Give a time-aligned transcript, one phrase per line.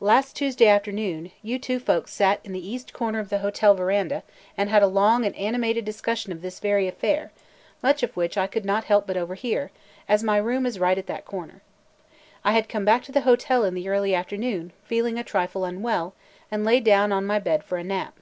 [0.00, 4.24] Last Tuesday afternoon, you two folks sat in the east corner of the hotel veranda
[4.56, 7.30] and had a long and animated discussion of this very affair,
[7.80, 9.70] much of which I could not help but overhear,
[10.08, 11.62] as my room is right at that corner.
[12.44, 16.12] I had come back to the hotel in the early afternoon, feeling a trifle unwell,
[16.50, 18.18] and lay down on my bed for a nap.